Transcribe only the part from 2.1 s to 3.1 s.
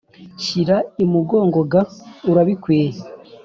urabikwiye